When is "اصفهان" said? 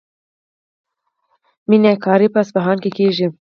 2.43-2.77